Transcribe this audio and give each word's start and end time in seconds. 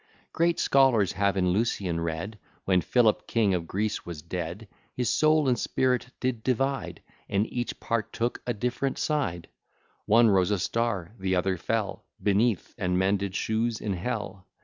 Great 0.33 0.59
scholars 0.59 1.11
have 1.11 1.37
in 1.37 1.49
Lucian 1.51 2.01
read, 2.01 2.39
When 2.65 2.81
Philip 2.81 3.27
King 3.27 3.53
of 3.53 3.67
Greece 3.67 4.03
was 4.03 4.23
dead 4.23 4.67
His 4.95 5.11
soul 5.11 5.47
and 5.47 5.59
spirit 5.59 6.07
did 6.19 6.41
divide, 6.41 7.03
And 7.29 7.45
each 7.53 7.79
part 7.79 8.11
took 8.11 8.41
a 8.47 8.53
different 8.55 8.97
side; 8.97 9.47
One 10.07 10.27
rose 10.31 10.49
a 10.49 10.57
star; 10.57 11.13
the 11.19 11.35
other 11.35 11.55
fell 11.55 12.03
Beneath, 12.19 12.73
and 12.79 12.97
mended 12.97 13.35
shoes 13.35 13.79
in 13.79 13.93
Hell. 13.93 14.47